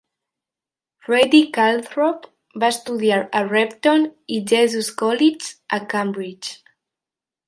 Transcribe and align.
Freddie 1.07 1.49
Calthorpe 1.57 2.63
va 2.63 2.69
estudiar 2.75 3.19
a 3.39 3.41
Repton 3.49 4.07
i 4.37 4.39
Jesus 4.53 4.89
College, 5.03 5.53
a 5.79 5.83
Cambridge. 5.93 6.55